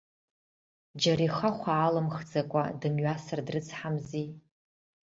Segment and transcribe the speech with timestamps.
[1.01, 4.27] Џьара ихахә аалимхӡакәа дымҩасыр дрыцҳамзи.